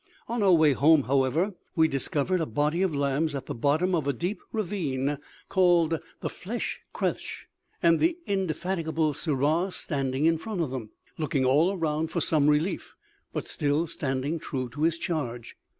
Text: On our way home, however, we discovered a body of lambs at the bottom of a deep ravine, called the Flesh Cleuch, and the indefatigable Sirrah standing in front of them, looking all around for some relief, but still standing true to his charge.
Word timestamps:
On 0.27 0.41
our 0.41 0.51
way 0.53 0.73
home, 0.73 1.03
however, 1.03 1.53
we 1.75 1.87
discovered 1.87 2.41
a 2.41 2.47
body 2.47 2.81
of 2.81 2.95
lambs 2.95 3.35
at 3.35 3.45
the 3.45 3.53
bottom 3.53 3.93
of 3.93 4.07
a 4.07 4.13
deep 4.13 4.41
ravine, 4.51 5.19
called 5.47 5.99
the 6.21 6.27
Flesh 6.29 6.79
Cleuch, 6.91 7.45
and 7.83 7.99
the 7.99 8.17
indefatigable 8.25 9.13
Sirrah 9.13 9.69
standing 9.69 10.25
in 10.25 10.39
front 10.39 10.61
of 10.61 10.71
them, 10.71 10.89
looking 11.19 11.45
all 11.45 11.71
around 11.77 12.09
for 12.09 12.19
some 12.19 12.49
relief, 12.49 12.95
but 13.31 13.47
still 13.47 13.85
standing 13.85 14.39
true 14.39 14.69
to 14.69 14.81
his 14.81 14.97
charge. 14.97 15.55